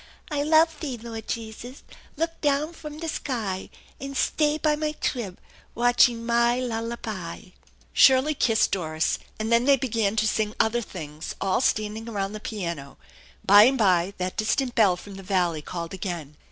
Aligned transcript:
I 0.31 0.41
love 0.41 0.79
Thee, 0.79 0.97
Lord 0.97 1.27
Jesus; 1.27 1.83
Look 2.17 2.41
down 2.41 2.73
fum 2.73 2.97
the 2.97 3.07
sky, 3.07 3.69
An* 3.99 4.15
stay 4.15 4.57
by 4.57 4.75
my 4.75 4.93
trib, 4.93 5.37
Watching 5.75 6.25
my 6.25 6.59
lul 6.59 6.85
la 6.87 6.95
by! 6.95 7.51
146 7.53 7.59
THE 7.67 7.73
ENCHANTED 7.75 7.77
BARN 7.77 8.01
Shirley 8.01 8.33
kissed 8.33 8.71
Doris, 8.71 9.19
and 9.39 9.51
then 9.51 9.65
they 9.65 9.77
began 9.77 10.15
to 10.15 10.27
sing 10.27 10.55
other 10.59 10.81
things, 10.81 11.35
all 11.39 11.61
standing 11.61 12.09
around 12.09 12.33
the 12.33 12.39
piano. 12.39 12.97
By 13.45 13.65
and 13.65 13.77
by 13.77 14.15
that 14.17 14.37
distant 14.37 14.73
bell 14.73 14.97
from 14.97 15.17
the 15.17 15.21
valley 15.21 15.61
called 15.61 15.93
again. 15.93 16.35